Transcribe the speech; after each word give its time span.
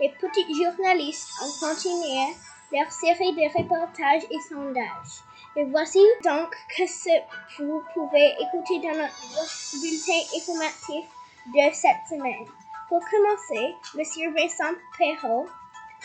Les 0.00 0.08
petits 0.08 0.54
journalistes 0.54 1.28
ont 1.42 1.66
continué 1.66 2.34
leur 2.72 2.90
série 2.90 3.34
de 3.34 3.58
reportages 3.58 4.22
et 4.30 4.40
sondages. 4.48 5.20
Et 5.56 5.64
voici 5.64 6.00
donc 6.24 6.54
que 6.76 6.86
ce 6.86 7.10
que 7.56 7.62
vous 7.64 7.82
pouvez 7.92 8.34
écouter 8.40 8.78
dans 8.80 8.96
notre 8.96 9.80
bulletin 9.80 10.20
informatif 10.38 11.04
de 11.46 11.74
cette 11.74 12.08
semaine. 12.08 12.46
Pour 12.88 13.00
commencer, 13.10 13.74
Monsieur 13.94 14.32
Vincent 14.32 14.74
Perrault, 14.96 15.48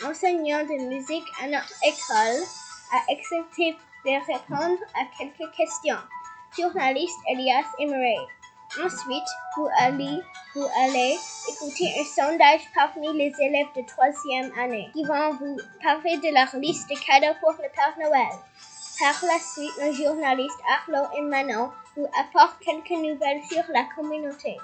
enseignant 0.04 0.62
de 0.64 0.88
musique 0.88 1.26
à 1.42 1.46
notre 1.46 1.72
école, 1.82 2.44
a 2.92 3.12
accepté 3.12 3.76
de 4.04 4.10
répondre 4.10 4.82
à 4.94 5.04
quelques 5.16 5.50
questions. 5.56 5.96
Journaliste 6.58 7.18
Elias 7.28 7.66
Emery. 7.78 8.18
Ensuite, 8.74 9.28
vous 9.56 9.68
allez, 9.80 11.16
écouter 11.48 11.94
un 11.98 12.04
sondage 12.04 12.60
parmi 12.74 13.12
les 13.16 13.32
élèves 13.40 13.68
de 13.76 13.82
troisième 13.86 14.52
année 14.58 14.90
qui 14.92 15.04
vont 15.04 15.32
vous 15.34 15.56
parler 15.82 16.18
de 16.18 16.34
leur 16.34 16.60
liste 16.60 16.88
de 16.90 16.94
cadeaux 16.94 17.38
pour 17.40 17.52
le 17.52 17.68
Père 17.74 17.96
Noël. 17.98 18.36
Par 18.98 19.24
la 19.24 19.38
suite, 19.38 19.72
le 19.82 19.92
journaliste 19.92 20.58
Arlo 20.68 21.06
et 21.16 21.22
Manon 21.22 21.70
vous 21.96 22.08
apportent 22.18 22.58
quelques 22.60 22.90
nouvelles 22.90 23.42
sur 23.50 23.62
la 23.72 23.84
communauté. 23.94 24.56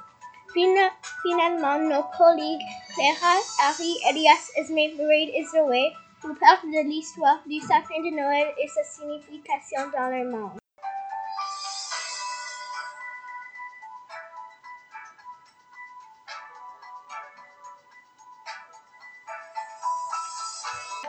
Finalement, 0.52 1.78
nos 1.78 2.02
collègues 2.16 2.60
Clara, 2.94 3.36
Harry, 3.62 3.96
Elias, 4.10 4.50
Esme, 4.56 4.74
Marie 4.98 5.32
et 5.34 5.44
Zoé 5.46 5.92
vous 6.22 6.34
parlent 6.34 6.70
de 6.70 6.88
l'histoire 6.88 7.40
du 7.46 7.60
sapin 7.60 8.00
de 8.04 8.14
Noël 8.14 8.48
et 8.62 8.68
sa 8.68 8.84
signification 8.84 9.90
dans 9.92 10.08
le 10.08 10.30
monde. 10.30 10.61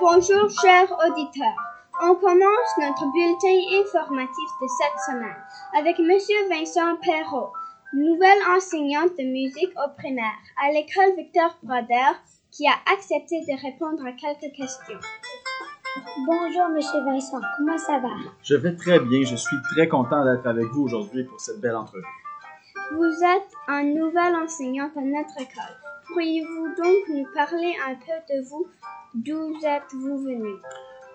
Bonjour 0.05 0.49
chers 0.49 0.91
auditeurs. 0.91 1.55
On 2.01 2.15
commence 2.15 2.71
notre 2.77 3.09
bulletin 3.13 3.81
informatif 3.81 4.49
de 4.61 4.67
cette 4.67 4.99
semaine 5.07 5.37
avec 5.79 5.97
Monsieur 5.97 6.35
Vincent 6.49 6.97
Perrault, 7.01 7.53
nouvelle 7.93 8.43
enseignante 8.53 9.17
de 9.17 9.23
musique 9.23 9.71
au 9.77 9.89
primaire 9.97 10.35
à 10.61 10.73
l'école 10.73 11.15
Victor 11.15 11.57
Broder, 11.63 12.19
qui 12.51 12.67
a 12.67 12.75
accepté 12.93 13.45
de 13.47 13.61
répondre 13.61 14.05
à 14.05 14.11
quelques 14.11 14.53
questions. 14.53 14.99
Bonjour 16.27 16.67
Monsieur 16.75 16.99
Vincent, 17.05 17.39
comment 17.55 17.77
ça 17.77 17.99
va? 17.99 18.09
Je 18.43 18.55
vais 18.55 18.75
très 18.75 18.99
bien, 18.99 19.23
je 19.23 19.37
suis 19.37 19.57
très 19.73 19.87
content 19.87 20.25
d'être 20.25 20.45
avec 20.45 20.65
vous 20.65 20.83
aujourd'hui 20.83 21.23
pour 21.23 21.39
cette 21.39 21.61
belle 21.61 21.77
entrevue. 21.77 22.03
Vous 22.91 23.23
êtes 23.23 23.53
un 23.69 23.83
nouvel 23.83 24.35
enseignant 24.35 24.91
à 24.97 25.01
notre 25.01 25.39
école. 25.39 25.82
Pourriez-vous 26.13 26.67
donc 26.75 27.09
nous 27.09 27.25
parler 27.33 27.73
un 27.87 27.95
peu 27.95 28.33
de 28.33 28.47
vous? 28.47 28.67
D'où 29.15 29.55
êtes-vous 29.65 30.23
venu? 30.23 30.53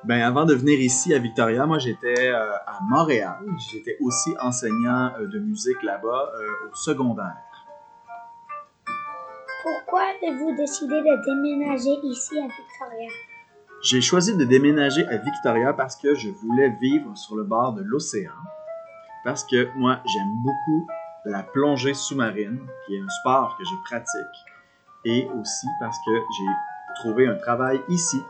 Ben, 0.03 0.23
avant 0.23 0.45
de 0.45 0.55
venir 0.55 0.81
ici 0.81 1.15
à 1.15 1.21
Victoria, 1.21 1.67
moi 1.67 1.79
j'étais 1.79 2.31
euh, 2.31 2.57
à 2.67 2.81
Montréal. 2.83 3.39
J'étais 3.71 3.97
aussi 4.01 4.35
enseignant 4.41 5.13
euh, 5.21 5.29
de 5.29 5.39
musique 5.39 5.81
là-bas 5.85 6.33
euh, 6.35 6.69
au 6.69 6.75
secondaire. 6.75 7.37
Pourquoi 9.63 10.03
avez-vous 10.03 10.57
décidé 10.57 10.95
de 10.95 11.25
déménager 11.25 11.97
ici 12.03 12.37
à 12.37 12.49
Victoria? 12.49 13.09
J'ai 13.83 14.01
choisi 14.01 14.37
de 14.37 14.45
déménager 14.45 15.07
à 15.07 15.19
Victoria 15.19 15.75
parce 15.75 15.95
que 15.95 16.17
je 16.17 16.29
voulais 16.29 16.71
vivre 16.81 17.17
sur 17.17 17.37
le 17.37 17.45
bord 17.45 17.73
de 17.73 17.83
l'océan. 17.83 18.33
Parce 19.23 19.45
que 19.45 19.69
moi, 19.77 20.01
j'aime 20.13 20.35
beaucoup 20.43 20.89
la 21.25 21.45
plongée 21.45 21.95
sous-marine, 21.95 22.67
qui 22.87 22.97
est 22.97 23.01
un 23.01 23.09
sport 23.21 23.57
que 23.57 23.65
je 23.65 23.75
pratique. 23.85 24.58
Et 25.05 25.29
aussi 25.41 25.67
parce 25.81 25.97
que 26.05 26.13
j'ai 26.37 26.47
trouver 26.99 27.27
un 27.27 27.37
travail 27.37 27.81
ici. 27.89 28.23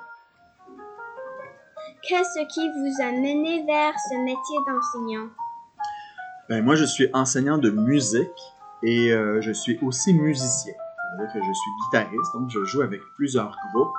Qu'est-ce 2.03 2.47
qui 2.49 2.69
vous 2.69 3.03
a 3.03 3.11
mené 3.13 3.65
vers 3.67 3.99
ce 3.99 4.17
métier 4.25 4.59
d'enseignant? 4.67 5.29
Ben, 6.49 6.65
moi, 6.65 6.77
je 6.77 6.85
suis 6.85 7.09
enseignant 7.13 7.59
de 7.59 7.71
musique 7.71 8.29
et 8.83 9.13
euh, 9.13 9.41
je 9.41 9.53
suis 9.53 9.79
aussi 9.83 10.15
musicien. 10.15 10.75
C'est-à-dire 10.75 11.33
que 11.35 11.41
je 11.41 11.53
suis 11.53 11.71
guitariste, 11.85 12.33
donc 12.35 12.51
je 12.51 12.65
joue 12.65 12.83
avec 12.83 13.01
plusieurs 13.17 13.57
groupes. 13.73 13.95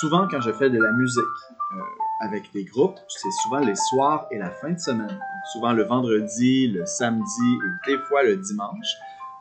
souvent, 0.00 0.28
quand 0.28 0.40
je 0.40 0.52
fais 0.52 0.68
de 0.70 0.78
la 0.78 0.92
musique 0.92 1.24
euh, 1.72 1.80
avec 2.20 2.52
des 2.52 2.64
groupes, 2.64 2.98
c'est 3.08 3.30
souvent 3.42 3.60
les 3.60 3.76
soirs 3.76 4.26
et 4.30 4.38
la 4.38 4.50
fin 4.50 4.70
de 4.70 4.78
semaine. 4.78 5.18
souvent 5.52 5.72
le 5.72 5.84
vendredi, 5.84 6.68
le 6.68 6.84
samedi 6.86 7.58
et 7.86 7.90
des 7.90 7.98
fois 8.04 8.22
le 8.22 8.36
dimanche. 8.36 8.94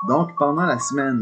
Donc, 0.07 0.29
pendant 0.37 0.65
la 0.65 0.79
semaine, 0.79 1.21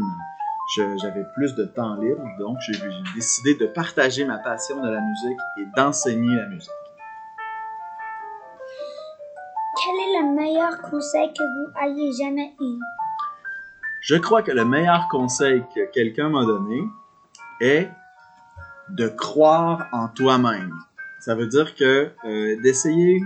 j'avais 0.76 1.24
plus 1.34 1.54
de 1.54 1.64
temps 1.64 1.94
libre, 1.96 2.24
donc 2.38 2.58
j'ai 2.60 2.78
décidé 3.14 3.54
de 3.54 3.66
partager 3.66 4.24
ma 4.24 4.38
passion 4.38 4.80
de 4.82 4.88
la 4.88 5.00
musique 5.00 5.38
et 5.58 5.66
d'enseigner 5.76 6.36
la 6.36 6.46
musique. 6.46 6.70
Quel 9.82 9.94
est 9.94 10.20
le 10.20 10.34
meilleur 10.34 10.80
conseil 10.82 11.32
que 11.32 11.42
vous 11.42 11.72
ayez 11.82 12.12
jamais 12.12 12.54
eu? 12.60 12.78
Je 14.00 14.16
crois 14.16 14.42
que 14.42 14.52
le 14.52 14.64
meilleur 14.64 15.08
conseil 15.08 15.64
que 15.74 15.90
quelqu'un 15.92 16.28
m'a 16.28 16.44
donné 16.44 16.82
est 17.60 17.88
de 18.90 19.08
croire 19.08 19.86
en 19.92 20.08
toi-même. 20.08 20.74
Ça 21.20 21.34
veut 21.34 21.46
dire 21.46 21.74
que 21.74 22.10
euh, 22.24 22.60
d'essayer 22.62 23.22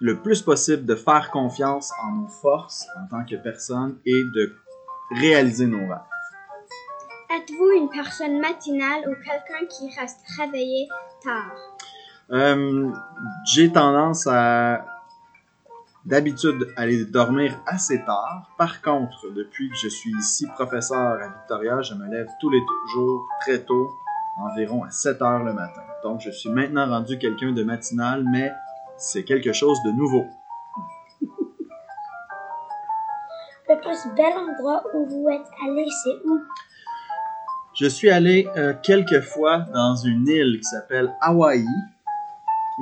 le 0.00 0.20
plus 0.20 0.42
possible 0.42 0.84
de 0.84 0.94
faire 0.94 1.30
confiance 1.30 1.92
en 2.02 2.12
nos 2.12 2.28
forces 2.28 2.86
en 2.96 3.06
tant 3.08 3.24
que 3.24 3.36
personne 3.36 3.98
et 4.06 4.24
de 4.34 4.54
réaliser 5.10 5.66
nos 5.66 5.88
rêves. 5.88 5.98
Êtes-vous 7.38 7.70
une 7.70 7.88
personne 7.88 8.40
matinale 8.40 9.08
ou 9.08 9.14
quelqu'un 9.14 9.64
qui 9.70 9.88
reste 9.96 10.24
réveillé 10.38 10.88
tard? 11.22 11.52
Euh, 12.32 12.90
j'ai 13.44 13.70
tendance 13.70 14.26
à 14.26 14.84
d'habitude 16.04 16.66
aller 16.76 17.04
dormir 17.04 17.56
assez 17.66 18.04
tard. 18.04 18.50
Par 18.58 18.82
contre, 18.82 19.30
depuis 19.36 19.68
que 19.70 19.76
je 19.76 19.88
suis 19.88 20.10
ici 20.18 20.46
professeur 20.48 20.98
à 21.22 21.28
Victoria, 21.28 21.80
je 21.82 21.94
me 21.94 22.08
lève 22.08 22.28
tous 22.40 22.50
les 22.50 22.60
jours 22.94 23.28
très 23.42 23.60
tôt, 23.60 23.88
environ 24.38 24.82
à 24.82 24.90
7 24.90 25.22
heures 25.22 25.44
le 25.44 25.52
matin. 25.52 25.82
Donc 26.02 26.20
je 26.20 26.30
suis 26.30 26.50
maintenant 26.50 26.88
rendu 26.88 27.18
quelqu'un 27.18 27.52
de 27.52 27.62
matinal, 27.62 28.24
mais 28.32 28.50
c'est 28.96 29.22
quelque 29.22 29.52
chose 29.52 29.80
de 29.84 29.92
nouveau. 29.92 30.26
Le 33.68 33.80
plus 33.80 34.08
bel 34.16 34.32
endroit 34.32 34.82
où 34.94 35.06
vous 35.06 35.28
êtes 35.28 35.46
allé, 35.62 35.86
c'est 36.02 36.26
où? 36.26 36.40
Je 37.80 37.86
suis 37.86 38.10
allé 38.10 38.48
euh, 38.56 38.74
quelques 38.82 39.20
fois 39.20 39.58
dans 39.72 39.94
une 39.94 40.26
île 40.26 40.58
qui 40.58 40.64
s'appelle 40.64 41.14
Hawaï. 41.20 41.64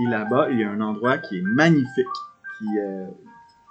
Et 0.00 0.06
là-bas, 0.06 0.48
il 0.50 0.60
y 0.60 0.64
a 0.64 0.70
un 0.70 0.80
endroit 0.80 1.18
qui 1.18 1.36
est 1.36 1.42
magnifique, 1.42 2.06
qui 2.56 2.64
est 2.78 3.06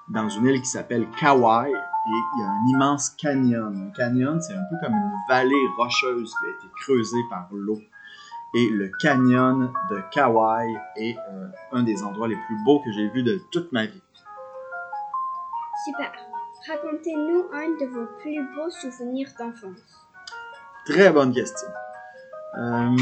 dans 0.10 0.30
une 0.30 0.46
île 0.46 0.62
qui 0.62 0.68
s'appelle 0.68 1.08
Kauai. 1.20 1.72
Et 1.72 2.12
il 2.36 2.40
y 2.40 2.44
a 2.44 2.48
un 2.48 2.68
immense 2.68 3.10
canyon. 3.10 3.88
Un 3.88 3.92
canyon, 3.98 4.40
c'est 4.40 4.54
un 4.54 4.66
peu 4.70 4.76
comme 4.80 4.94
une 4.94 5.12
vallée 5.28 5.68
rocheuse 5.80 6.32
qui 6.32 6.46
a 6.46 6.50
été 6.50 6.74
creusée 6.82 7.24
par 7.32 7.48
l'eau. 7.52 7.82
Et 8.54 8.70
le 8.70 8.92
canyon 9.02 9.74
de 9.90 10.02
Kauai 10.14 10.78
est 10.96 11.18
euh, 11.18 11.48
un 11.72 11.82
des 11.82 12.04
endroits 12.04 12.28
les 12.28 12.38
plus 12.46 12.64
beaux 12.64 12.82
que 12.82 12.92
j'ai 12.92 13.10
vus 13.10 13.24
de 13.24 13.42
toute 13.50 13.72
ma 13.72 13.88
vie. 13.88 14.04
Super. 15.86 16.12
Racontez-nous 16.68 17.46
un 17.52 17.70
de 17.70 17.92
vos 17.92 18.06
plus 18.22 18.44
beaux 18.56 18.70
souvenirs 18.70 19.30
d'enfance. 19.40 20.05
Très 20.86 21.12
bonne 21.12 21.34
question. 21.34 21.68
Euh, 22.60 22.96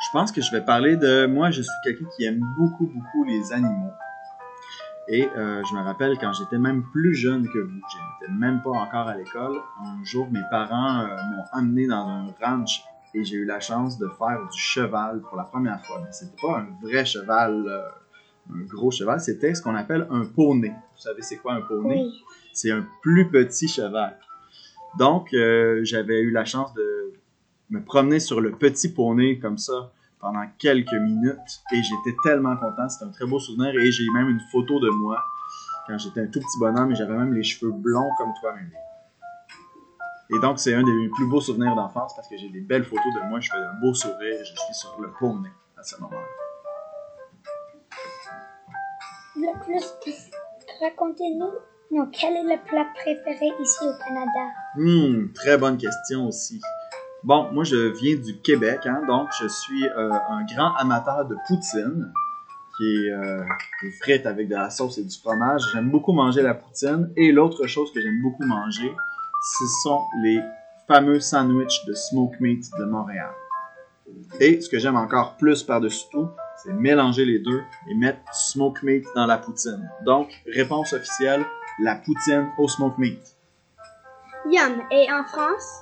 je 0.00 0.08
pense 0.12 0.30
que 0.30 0.40
je 0.40 0.52
vais 0.52 0.64
parler 0.64 0.96
de 0.96 1.26
moi. 1.26 1.50
Je 1.50 1.62
suis 1.62 1.72
quelqu'un 1.82 2.06
qui 2.16 2.24
aime 2.24 2.40
beaucoup, 2.56 2.86
beaucoup 2.86 3.24
les 3.24 3.52
animaux. 3.52 3.90
Et 5.08 5.28
euh, 5.36 5.62
je 5.68 5.74
me 5.74 5.82
rappelle 5.82 6.16
quand 6.18 6.32
j'étais 6.32 6.58
même 6.58 6.84
plus 6.84 7.14
jeune 7.14 7.46
que 7.48 7.58
vous, 7.58 7.80
j'étais 8.20 8.32
même 8.32 8.62
pas 8.62 8.70
encore 8.70 9.08
à 9.08 9.16
l'école. 9.16 9.58
Un 9.84 10.02
jour, 10.04 10.28
mes 10.30 10.40
parents 10.48 11.00
euh, 11.00 11.08
m'ont 11.08 11.44
amené 11.52 11.88
dans 11.88 12.06
un 12.08 12.26
ranch 12.40 12.84
et 13.14 13.24
j'ai 13.24 13.36
eu 13.36 13.44
la 13.44 13.58
chance 13.58 13.98
de 13.98 14.08
faire 14.08 14.48
du 14.50 14.58
cheval 14.58 15.20
pour 15.22 15.36
la 15.36 15.44
première 15.44 15.84
fois. 15.84 16.00
Mais 16.04 16.12
c'était 16.12 16.40
pas 16.40 16.60
un 16.60 16.68
vrai 16.80 17.04
cheval, 17.04 17.66
un 18.48 18.60
gros 18.60 18.92
cheval, 18.92 19.20
c'était 19.20 19.54
ce 19.54 19.60
qu'on 19.60 19.74
appelle 19.74 20.06
un 20.10 20.24
poney. 20.24 20.70
Vous 20.70 21.02
savez 21.02 21.20
c'est 21.20 21.36
quoi 21.36 21.54
un 21.54 21.62
poney? 21.62 22.04
Oui. 22.04 22.24
C'est 22.52 22.70
un 22.70 22.86
plus 23.02 23.28
petit 23.28 23.68
cheval. 23.68 24.16
Donc, 24.98 25.34
euh, 25.34 25.80
j'avais 25.84 26.20
eu 26.20 26.30
la 26.30 26.44
chance 26.44 26.72
de 26.74 27.12
me 27.70 27.82
promener 27.82 28.20
sur 28.20 28.40
le 28.40 28.52
petit 28.52 28.92
poney 28.92 29.38
comme 29.38 29.58
ça 29.58 29.92
pendant 30.20 30.44
quelques 30.58 30.94
minutes 30.94 31.62
et 31.72 31.82
j'étais 31.82 32.16
tellement 32.22 32.56
content. 32.56 32.88
C'était 32.88 33.04
un 33.04 33.12
très 33.12 33.26
beau 33.26 33.38
souvenir 33.38 33.74
et 33.78 33.90
j'ai 33.90 34.08
même 34.10 34.28
une 34.28 34.40
photo 34.52 34.78
de 34.78 34.88
moi 34.88 35.22
quand 35.86 35.98
j'étais 35.98 36.20
un 36.20 36.26
tout 36.26 36.40
petit 36.40 36.58
bonhomme 36.58 36.92
et 36.92 36.94
j'avais 36.94 37.14
même 37.14 37.34
les 37.34 37.42
cheveux 37.42 37.72
blonds 37.72 38.10
comme 38.18 38.32
toi, 38.40 38.54
même. 38.54 38.70
Et 40.30 40.38
donc, 40.38 40.58
c'est 40.58 40.74
un 40.74 40.82
des 40.82 41.08
plus 41.14 41.26
beaux 41.26 41.40
souvenirs 41.40 41.74
d'enfance 41.74 42.14
parce 42.16 42.28
que 42.28 42.36
j'ai 42.36 42.48
des 42.48 42.60
belles 42.60 42.84
photos 42.84 43.12
de 43.14 43.28
moi, 43.28 43.40
je 43.40 43.50
fais 43.50 43.58
un 43.58 43.74
beau 43.80 43.92
sourire 43.92 44.38
je 44.40 44.44
suis 44.44 44.74
sur 44.74 44.98
le 45.00 45.10
poney 45.18 45.50
à 45.76 45.82
ce 45.82 46.00
moment-là. 46.00 46.26
Le 49.36 49.64
plus, 49.64 50.30
racontez-nous 50.80 51.50
quel 52.12 52.36
est 52.36 52.42
le 52.42 52.64
plat 52.64 52.86
préféré 52.94 53.52
ici 53.60 53.84
au 53.84 53.92
Canada? 54.04 54.50
Hmm, 54.76 55.32
très 55.34 55.56
bonne 55.58 55.76
question 55.76 56.26
aussi. 56.26 56.60
Bon, 57.22 57.50
moi 57.52 57.64
je 57.64 57.76
viens 57.98 58.16
du 58.16 58.40
Québec, 58.42 58.80
hein, 58.84 59.02
donc 59.06 59.28
je 59.40 59.48
suis 59.48 59.86
euh, 59.86 60.10
un 60.12 60.44
grand 60.44 60.74
amateur 60.76 61.24
de 61.24 61.36
poutine, 61.46 62.12
qui 62.76 63.06
est 63.06 63.10
euh, 63.12 63.44
frites 64.00 64.26
avec 64.26 64.48
de 64.48 64.54
la 64.54 64.70
sauce 64.70 64.98
et 64.98 65.04
du 65.04 65.16
fromage. 65.16 65.62
J'aime 65.72 65.90
beaucoup 65.90 66.12
manger 66.12 66.42
la 66.42 66.54
poutine. 66.54 67.12
Et 67.16 67.32
l'autre 67.32 67.66
chose 67.66 67.92
que 67.92 68.00
j'aime 68.00 68.20
beaucoup 68.22 68.44
manger, 68.44 68.92
ce 69.58 69.64
sont 69.82 70.00
les 70.22 70.40
fameux 70.86 71.20
sandwichs 71.20 71.84
de 71.86 71.94
smoke 71.94 72.36
meat 72.40 72.64
de 72.78 72.84
Montréal. 72.84 73.30
Et 74.40 74.60
ce 74.60 74.68
que 74.68 74.78
j'aime 74.78 74.96
encore 74.96 75.36
plus 75.36 75.62
par-dessus 75.62 76.06
tout, 76.10 76.28
c'est 76.62 76.72
mélanger 76.72 77.24
les 77.24 77.38
deux 77.38 77.62
et 77.88 77.94
mettre 77.94 78.18
du 78.18 78.38
smoke 78.38 78.80
meat 78.82 79.04
dans 79.14 79.26
la 79.26 79.38
poutine. 79.38 79.88
Donc, 80.04 80.28
réponse 80.46 80.92
officielle, 80.92 81.44
la 81.80 81.96
poutine 81.96 82.50
au 82.58 82.68
smoke 82.68 82.98
meat. 82.98 83.36
Yum. 84.46 84.82
Et 84.90 85.06
en 85.10 85.24
France? 85.24 85.80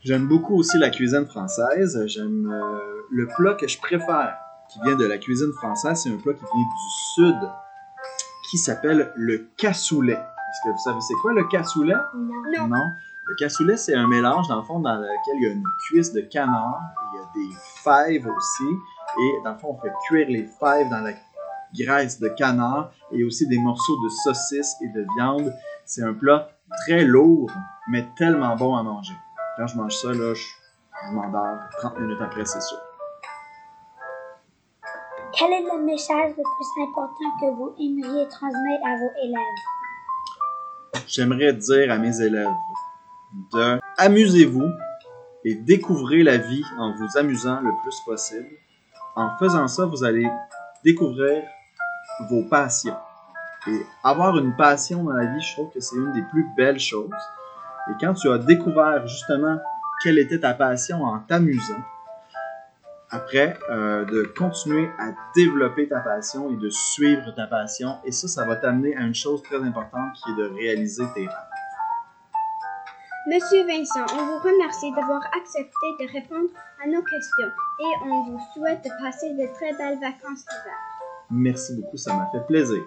J'aime 0.00 0.28
beaucoup 0.28 0.56
aussi 0.56 0.78
la 0.78 0.90
cuisine 0.90 1.26
française. 1.26 2.02
J'aime 2.06 2.50
euh, 2.52 3.06
le 3.10 3.26
plat 3.28 3.54
que 3.54 3.66
je 3.66 3.78
préfère 3.78 4.36
qui 4.68 4.80
vient 4.82 4.96
de 4.96 5.06
la 5.06 5.18
cuisine 5.18 5.52
française, 5.52 6.02
c'est 6.02 6.10
un 6.10 6.16
plat 6.16 6.32
qui 6.32 6.40
vient 6.40 6.64
du 6.64 6.90
sud 7.14 7.50
qui 8.50 8.58
s'appelle 8.58 9.12
le 9.16 9.48
cassoulet. 9.56 10.12
Est-ce 10.12 10.68
que 10.68 10.72
vous 10.72 10.78
savez 10.84 11.00
c'est 11.00 11.14
quoi 11.14 11.32
le 11.32 11.44
cassoulet? 11.44 11.94
Non. 12.14 12.68
Non. 12.68 12.92
Le 13.26 13.34
cassoulet, 13.36 13.76
c'est 13.76 13.94
un 13.94 14.06
mélange, 14.06 14.48
dans 14.48 14.56
le 14.56 14.62
fond, 14.62 14.80
dans 14.80 14.96
lequel 14.96 15.36
il 15.36 15.42
y 15.42 15.46
a 15.46 15.52
une 15.52 15.64
cuisse 15.86 16.12
de 16.12 16.20
canard, 16.20 16.78
il 17.12 17.18
y 17.18 17.22
a 17.22 17.48
des 17.48 17.56
fèves 17.82 18.26
aussi, 18.26 18.70
et 19.18 19.42
dans 19.44 19.52
le 19.52 19.58
fond, 19.58 19.78
on 19.78 19.80
fait 19.80 19.92
cuire 20.06 20.28
les 20.28 20.44
fèves 20.44 20.90
dans 20.90 21.00
la 21.00 21.12
graisse 21.78 22.20
de 22.20 22.28
canard, 22.28 22.92
et 23.12 23.24
aussi 23.24 23.46
des 23.46 23.58
morceaux 23.58 23.96
de 24.02 24.08
saucisse 24.24 24.74
et 24.82 24.88
de 24.88 25.06
viande. 25.16 25.52
C'est 25.84 26.02
un 26.02 26.14
plat 26.14 26.48
très 26.82 27.04
lourd, 27.04 27.50
mais 27.88 28.06
tellement 28.16 28.56
bon 28.56 28.74
à 28.76 28.82
manger. 28.82 29.14
Quand 29.56 29.66
je 29.66 29.76
mange 29.76 29.94
ça, 29.94 30.08
là, 30.08 30.34
je, 30.34 30.42
je 31.06 31.12
m'endors 31.12 31.58
30 31.78 31.98
minutes 32.00 32.20
après, 32.20 32.44
c'est 32.44 32.62
sûr. 32.62 32.78
Quel 35.36 35.50
est 35.52 35.62
le 35.62 35.84
message 35.84 36.30
le 36.36 36.42
plus 36.42 36.82
important 36.82 37.30
que 37.40 37.56
vous 37.56 37.74
aimeriez 37.80 38.28
transmettre 38.28 38.86
à 38.86 38.96
vos 38.96 39.10
élèves? 39.24 41.02
J'aimerais 41.08 41.52
dire 41.52 41.90
à 41.90 41.98
mes 41.98 42.20
élèves 42.20 42.54
de 43.52 43.80
amusez-vous 43.98 44.70
et 45.44 45.54
découvrez 45.56 46.22
la 46.22 46.36
vie 46.38 46.62
en 46.78 46.94
vous 46.94 47.18
amusant 47.18 47.60
le 47.60 47.70
plus 47.82 47.96
possible. 48.06 48.48
En 49.16 49.36
faisant 49.38 49.66
ça, 49.68 49.86
vous 49.86 50.04
allez 50.04 50.28
découvrir 50.84 51.42
vos 52.28 52.42
passions. 52.42 52.96
Et 53.66 53.86
avoir 54.02 54.36
une 54.38 54.54
passion 54.56 55.04
dans 55.04 55.12
la 55.12 55.26
vie, 55.26 55.40
je 55.40 55.54
trouve 55.54 55.70
que 55.72 55.80
c'est 55.80 55.96
une 55.96 56.12
des 56.12 56.22
plus 56.22 56.46
belles 56.56 56.80
choses. 56.80 57.10
Et 57.90 57.92
quand 58.00 58.14
tu 58.14 58.30
as 58.30 58.38
découvert 58.38 59.06
justement 59.06 59.58
quelle 60.02 60.18
était 60.18 60.40
ta 60.40 60.54
passion 60.54 61.02
en 61.02 61.18
t'amusant, 61.20 61.82
après, 63.14 63.56
euh, 63.70 64.04
de 64.06 64.24
continuer 64.36 64.90
à 64.98 65.12
développer 65.36 65.86
ta 65.86 66.00
passion 66.00 66.50
et 66.50 66.56
de 66.56 66.68
suivre 66.68 67.30
ta 67.36 67.46
passion. 67.46 67.98
Et 68.04 68.10
ça, 68.10 68.26
ça 68.26 68.44
va 68.44 68.56
t'amener 68.56 68.96
à 68.96 69.02
une 69.02 69.14
chose 69.14 69.40
très 69.44 69.62
importante 69.62 70.14
qui 70.14 70.32
est 70.32 70.34
de 70.34 70.52
réaliser 70.52 71.04
tes 71.14 71.20
rêves. 71.20 71.48
Monsieur 73.28 73.64
Vincent, 73.66 74.04
on 74.18 74.26
vous 74.26 74.38
remercie 74.38 74.90
d'avoir 74.92 75.22
accepté 75.34 75.86
de 76.00 76.12
répondre 76.12 76.50
à 76.82 76.88
nos 76.88 77.02
questions 77.02 77.52
et 77.80 78.04
on 78.04 78.24
vous 78.24 78.40
souhaite 78.52 78.82
de 78.84 78.90
passer 79.00 79.30
de 79.30 79.46
très 79.54 79.72
belles 79.74 80.00
vacances 80.00 80.44
d'hiver. 80.44 80.93
Merci 81.36 81.74
beaucoup, 81.76 81.96
ça 81.96 82.14
m'a 82.14 82.30
fait 82.30 82.46
plaisir. 82.46 82.82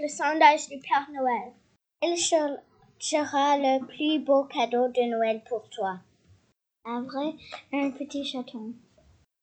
Le 0.00 0.08
sondage 0.08 0.68
du 0.68 0.78
Père 0.78 1.08
Noël. 1.12 2.16
Cher- 2.16 2.58
sera 3.00 3.56
le 3.56 3.84
plus 3.86 4.18
beau 4.24 4.44
cadeau 4.44 4.88
de 4.88 5.10
Noël 5.10 5.42
pour 5.48 5.68
toi? 5.70 5.98
Un 6.84 7.02
vrai, 7.02 7.34
un 7.72 7.90
petit 7.90 8.24
chaton. 8.24 8.72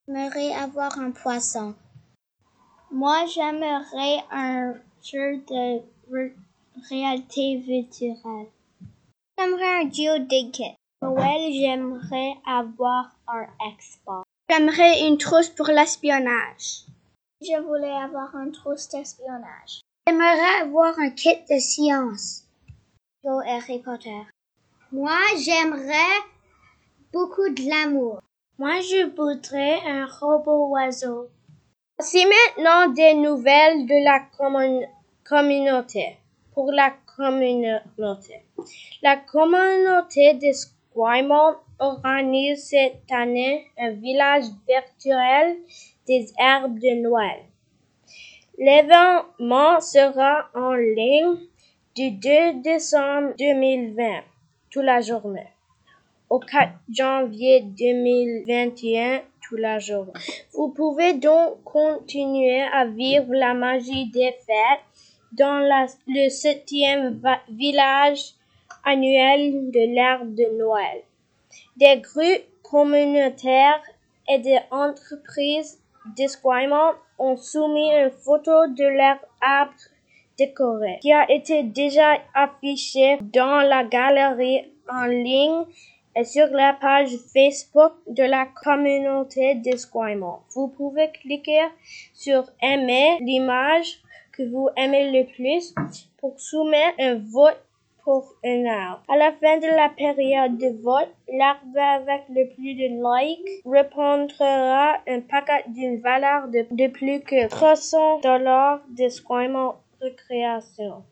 J'aimerais 0.08 0.54
avoir 0.54 0.98
un 1.00 1.12
poisson. 1.12 1.76
Moi, 2.92 3.26
j'aimerais 3.34 4.24
un 4.32 4.74
jeu 5.04 5.38
de 5.50 5.82
ré- 6.12 6.36
réalité 6.90 7.58
virtuelle. 7.58 8.48
J'aimerais 9.38 9.84
un 9.84 9.92
geodig 9.92 10.76
Noël, 11.02 11.52
j'aimerais 11.54 12.36
avoir 12.48 13.16
un 13.28 13.46
Xbox. 13.78 14.24
J'aimerais 14.50 15.08
une 15.08 15.18
trousse 15.18 15.50
pour 15.50 15.68
l'espionnage. 15.68 16.86
Je 17.42 17.60
voulais 17.62 17.92
avoir 17.92 18.34
une 18.36 18.52
trousse 18.52 18.88
d'espionnage. 18.90 19.82
J'aimerais 20.08 20.62
avoir 20.62 20.98
un 21.00 21.10
kit 21.10 21.36
de 21.50 21.60
science. 21.60 22.44
Go 23.24 23.40
Harry 23.46 23.80
Potter. 23.80 24.22
Moi, 24.92 25.20
j'aimerais 25.38 26.22
beaucoup 27.12 27.50
de 27.50 27.70
l'amour. 27.70 28.22
Moi, 28.58 28.80
je 28.82 29.08
voudrais 29.16 29.80
un 29.86 30.06
robot 30.06 30.70
oiseau. 30.70 31.28
Voici 31.98 32.26
maintenant 32.26 32.88
des 32.94 33.14
nouvelles 33.16 33.86
de 33.86 34.04
la 34.04 34.20
commun- 34.38 34.88
communauté. 35.28 36.18
Pour 36.54 36.72
la 36.72 36.94
communauté. 37.18 38.46
La 39.02 39.18
communauté 39.18 40.34
d'Esquimalt 40.36 41.58
organise 41.80 42.70
cette 42.70 43.12
année 43.12 43.68
un 43.78 43.92
village 43.92 44.46
virtuel 44.68 45.58
des 46.08 46.32
herbes 46.38 46.80
de 46.80 47.02
Noël. 47.02 47.42
L'événement 48.58 49.82
sera 49.82 50.50
en 50.54 50.74
ligne 50.74 51.38
du 51.96 52.12
2 52.12 52.62
décembre 52.62 53.34
2020, 53.38 54.22
toute 54.70 54.84
la 54.84 55.02
journée, 55.02 55.48
au 56.30 56.40
4 56.40 56.72
janvier 56.90 57.62
2021, 57.62 59.22
toute 59.42 59.60
la 59.60 59.80
journée. 59.80 60.14
Vous 60.54 60.70
pouvez 60.70 61.14
donc 61.14 61.64
continuer 61.64 62.62
à 62.62 62.86
vivre 62.86 63.34
la 63.34 63.54
magie 63.54 64.10
des 64.12 64.32
fêtes 64.46 65.08
dans 65.34 65.60
le 66.08 66.30
septième 66.30 67.20
village 67.50 68.36
annuel 68.84 69.72
de 69.72 69.96
l'herbe 69.96 70.34
de 70.34 70.58
Noël. 70.58 71.02
Des 71.76 71.98
groupes 71.98 72.46
communautaires 72.64 73.82
et 74.30 74.40
des 74.40 74.60
entreprises 74.72 75.80
d'Esquimalt 76.16 76.98
ont 77.18 77.38
soumis 77.38 77.92
une 77.92 78.12
photo 78.12 78.68
de 78.68 78.84
leur 78.84 79.18
arbre 79.42 79.74
décoré 80.38 81.00
qui 81.02 81.14
a 81.14 81.30
été 81.32 81.64
déjà 81.64 82.18
affichée 82.34 83.18
dans 83.22 83.62
la 83.68 83.84
galerie 83.84 84.66
en 84.90 85.06
ligne 85.06 85.66
et 86.16 86.24
sur 86.24 86.48
la 86.48 86.74
page 86.74 87.10
Facebook 87.34 87.94
de 88.08 88.24
la 88.24 88.46
communauté 88.46 89.56
d'Esquimalt. 89.56 90.42
Vous 90.54 90.68
pouvez 90.70 91.10
cliquer 91.12 91.66
sur 92.14 92.44
aimer 92.62 93.18
l'image 93.22 94.00
que 94.32 94.44
vous 94.44 94.70
aimez 94.78 95.12
le 95.12 95.26
plus 95.34 95.74
pour 96.18 96.40
soumettre 96.40 96.96
un 97.00 97.16
vote 97.16 97.65
pour 98.06 98.36
un 98.46 98.66
arbre. 98.66 99.04
À 99.10 99.18
la 99.18 99.34
fin 99.34 99.58
de 99.58 99.76
la 99.76 99.90
période 99.90 100.58
de 100.58 100.82
vote, 100.82 101.10
l'arbre 101.28 101.78
avec 101.78 102.24
le 102.30 102.48
plus 102.54 102.76
de 102.76 102.88
likes 103.04 103.62
répondra 103.66 105.00
un 105.08 105.22
paquet 105.22 105.66
d'une 105.68 106.00
valeur 106.00 106.48
de, 106.48 106.66
de 106.72 106.88
plus 106.88 107.20
que 107.22 107.50
300 107.50 108.20
dollars 108.22 108.82
d'Esquimalt 108.90 109.76
Recréation. 110.02 111.04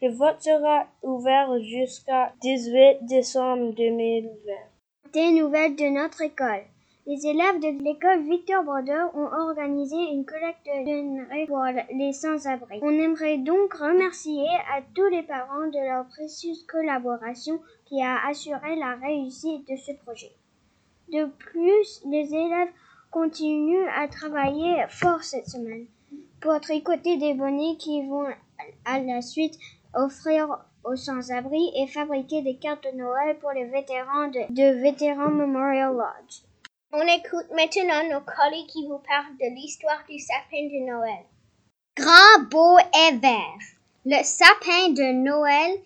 Le 0.00 0.10
vote 0.10 0.40
sera 0.40 0.86
ouvert 1.02 1.60
jusqu'à 1.60 2.32
18 2.40 2.98
décembre 3.02 3.74
2020. 3.74 4.52
Des 5.12 5.32
nouvelles 5.32 5.76
de 5.76 5.88
notre 5.90 6.22
école. 6.22 6.64
Les 7.08 7.26
élèves 7.26 7.58
de 7.60 7.82
l'école 7.82 8.28
Victor 8.28 8.62
Brodeur 8.64 9.16
ont 9.16 9.30
organisé 9.32 9.96
une 9.96 10.26
collecte 10.26 10.66
de 10.66 10.84
denrées 10.84 11.46
pour 11.46 11.64
les 11.96 12.12
sans-abri. 12.12 12.80
On 12.82 12.90
aimerait 12.90 13.38
donc 13.38 13.72
remercier 13.72 14.46
à 14.70 14.82
tous 14.94 15.08
les 15.08 15.22
parents 15.22 15.68
de 15.68 15.88
leur 15.88 16.06
précieuse 16.08 16.66
collaboration 16.66 17.62
qui 17.86 18.02
a 18.02 18.26
assuré 18.28 18.76
la 18.76 18.96
réussite 18.96 19.66
de 19.66 19.76
ce 19.76 19.92
projet. 20.04 20.32
De 21.10 21.24
plus, 21.24 22.02
les 22.04 22.34
élèves 22.34 22.68
continuent 23.10 23.88
à 23.96 24.06
travailler 24.08 24.84
fort 24.90 25.22
cette 25.22 25.48
semaine 25.48 25.86
pour 26.42 26.60
tricoter 26.60 27.16
des 27.16 27.32
bonnets 27.32 27.76
qui 27.78 28.06
vont 28.06 28.28
à 28.84 29.00
la 29.00 29.22
suite 29.22 29.58
offrir 29.94 30.58
aux 30.84 30.96
sans-abri 30.96 31.72
et 31.74 31.86
fabriquer 31.86 32.42
des 32.42 32.56
cartes 32.56 32.84
de 32.84 32.98
Noël 32.98 33.38
pour 33.38 33.52
les 33.52 33.64
vétérans 33.64 34.28
de, 34.28 34.52
de 34.52 35.30
Memorial 35.30 35.94
Lodge. 35.94 36.42
On 36.90 37.02
écoute 37.02 37.50
maintenant 37.54 38.02
nos 38.04 38.24
collègues 38.24 38.66
qui 38.68 38.86
vous 38.86 38.98
parlent 39.06 39.36
de 39.38 39.54
l'histoire 39.54 40.02
du 40.08 40.18
sapin 40.18 40.62
de 40.62 40.86
Noël. 40.86 41.24
Grand, 41.94 42.48
beau 42.50 42.78
et 42.78 43.14
vert. 43.16 43.58
Le 44.06 44.22
sapin 44.24 44.88
de 44.88 45.12
Noël 45.12 45.82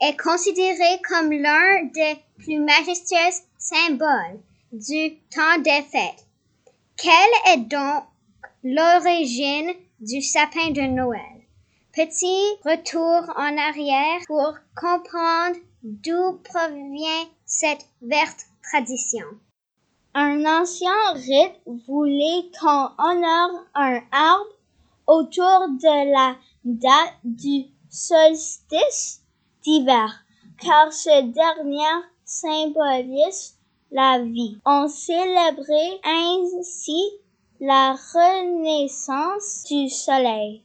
est 0.00 0.16
considéré 0.16 1.02
comme 1.08 1.32
l'un 1.32 1.86
des 1.86 2.16
plus 2.38 2.60
majestueux 2.60 3.42
symboles 3.58 4.38
du 4.70 5.16
temps 5.34 5.58
des 5.64 5.82
fêtes. 5.82 6.24
Quelle 6.96 7.52
est 7.52 7.66
donc 7.68 8.04
l'origine 8.62 9.72
du 9.98 10.22
sapin 10.22 10.70
de 10.70 10.82
Noël? 10.82 11.42
Petit 11.92 12.44
retour 12.64 13.34
en 13.36 13.58
arrière 13.58 14.20
pour 14.28 14.54
comprendre 14.76 15.56
d'où 15.82 16.38
provient 16.44 17.26
cette 17.46 17.84
verte 18.00 18.46
tradition. 18.62 19.26
Un 20.18 20.46
ancien 20.46 21.12
rite 21.12 21.60
voulait 21.86 22.50
qu'on 22.58 22.88
honore 22.96 23.66
un 23.74 24.00
arbre 24.10 24.46
autour 25.06 25.68
de 25.68 26.10
la 26.10 26.36
date 26.64 27.16
du 27.22 27.66
solstice 27.90 29.20
d'hiver, 29.62 30.24
car 30.58 30.90
ce 30.90 31.20
dernier 31.20 32.06
symbolise 32.24 33.58
la 33.90 34.22
vie. 34.22 34.56
On 34.64 34.88
célébrait 34.88 36.00
ainsi 36.02 37.10
la 37.60 37.92
renaissance 37.92 39.64
du 39.68 39.90
soleil. 39.90 40.62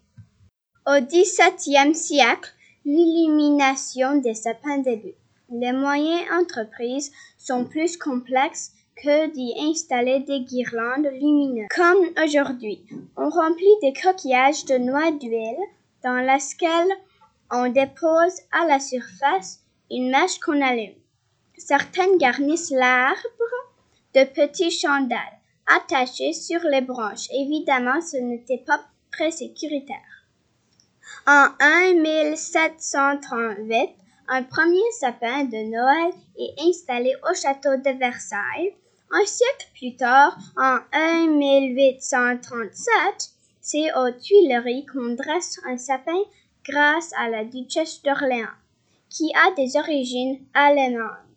Au 0.88 1.02
XVIIe 1.02 1.94
siècle, 1.94 2.54
l'illumination 2.86 4.16
des 4.16 4.34
sapins 4.34 4.78
débute. 4.78 5.18
Les 5.50 5.74
moyens 5.74 6.24
entreprises 6.40 7.12
sont 7.38 7.66
plus 7.66 7.98
complexes 7.98 8.72
que 9.02 9.32
d'y 9.32 9.54
installer 9.58 10.20
des 10.20 10.42
guirlandes 10.42 11.08
lumineuses. 11.14 11.68
Comme 11.76 12.06
aujourd'hui, 12.24 12.86
on 13.18 13.30
remplit 13.30 13.76
des 13.82 13.94
coquillages 13.94 14.66
de 14.66 14.78
noix 14.78 15.10
d'huile 15.12 15.58
dans 16.04 16.24
laquelle 16.24 16.92
on 17.52 17.70
dépose 17.70 18.42
à 18.52 18.68
la 18.68 18.80
surface 18.80 19.62
une 19.90 20.12
mèche 20.12 20.38
qu'on 20.40 20.62
allume. 20.62 20.94
Certaines 21.58 22.18
garnissent 22.18 22.70
l'arbre 22.72 23.18
de 24.16 24.24
petits 24.24 24.72
chandelles 24.72 25.20
attachés 25.68 26.34
sur 26.34 26.62
les 26.64 26.82
branches. 26.82 27.28
Évidemment, 27.34 28.02
ce 28.02 28.18
n'était 28.18 28.64
pas 28.66 28.82
très 29.12 29.30
sécuritaire. 29.32 29.98
En 31.28 31.50
1738, 31.60 33.90
un 34.28 34.44
premier 34.44 34.92
sapin 35.00 35.44
de 35.44 35.58
Noël 35.70 36.14
est 36.38 36.60
installé 36.68 37.14
au 37.30 37.34
château 37.36 37.78
de 37.78 37.92
Versailles. 37.98 38.74
Un 39.14 39.26
siècle 39.26 39.68
plus 39.74 39.98
tard, 39.98 40.38
en 40.56 40.80
1837, 41.28 42.88
c'est 43.60 43.94
aux 43.94 44.12
Tuileries 44.12 44.86
qu'on 44.86 45.16
dresse 45.16 45.60
un 45.66 45.78
sapin 45.78 46.22
grâce 46.64 47.12
à 47.18 47.28
la 47.28 47.44
duchesse 47.44 48.02
d'Orléans, 48.04 48.56
qui 49.10 49.34
a 49.36 49.52
des 49.56 49.76
origines 49.76 50.40
allemandes. 50.54 51.28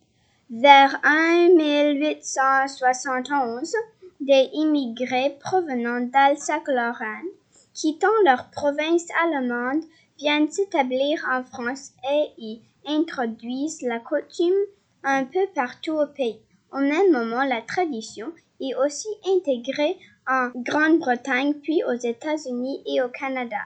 Vers 0.49 1.01
1871, 1.03 3.75
des 4.21 4.49
immigrés 4.53 5.35
provenant 5.41 5.99
d'Alsace-Lorraine, 5.99 7.27
quittant 7.73 8.07
leur 8.23 8.49
province 8.51 9.09
allemande, 9.21 9.83
viennent 10.17 10.49
s'établir 10.49 11.27
en 11.29 11.43
France 11.43 11.91
et 12.09 12.31
y 12.37 12.61
introduisent 12.87 13.81
la 13.81 13.99
coutume 13.99 14.63
un 15.03 15.25
peu 15.25 15.45
partout 15.53 15.91
au 15.91 16.07
pays. 16.07 16.39
Au 16.75 16.79
même 16.79 17.09
moment, 17.09 17.45
la 17.45 17.61
tradition 17.61 18.33
est 18.59 18.75
aussi 18.75 19.07
intégrée 19.25 19.97
en 20.27 20.49
Grande-Bretagne, 20.53 21.53
puis 21.53 21.81
aux 21.85 21.93
États-Unis 21.93 22.83
et 22.85 23.01
au 23.01 23.07
Canada. 23.07 23.61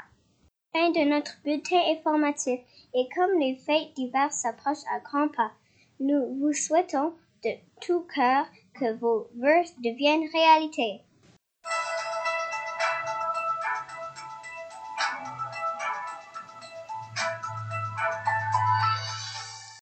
Fin 0.75 0.92
de 0.92 1.10
notre 1.10 1.42
bulletin 1.44 1.82
informatif. 1.89 2.60
Et 2.94 3.10
comme 3.16 3.39
les 3.39 3.56
fêtes 3.56 3.96
d'hiver 3.96 4.32
s'approchent 4.32 4.86
à 4.94 5.00
grands 5.00 5.30
pas, 5.30 5.51
nous 6.00 6.38
vous 6.39 6.54
souhaitons 6.54 7.13
de 7.44 7.50
tout 7.82 8.06
cœur 8.13 8.46
que 8.80 8.94
vos 9.00 9.28
vœux 9.36 9.66
deviennent 9.84 10.30
réalité. 10.32 11.01